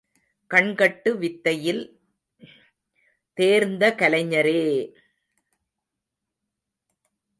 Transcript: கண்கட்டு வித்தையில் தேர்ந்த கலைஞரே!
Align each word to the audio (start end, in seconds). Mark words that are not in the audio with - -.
கண்கட்டு 0.51 1.09
வித்தையில் 1.17 1.83
தேர்ந்த 3.37 3.95
கலைஞரே! 3.99 4.63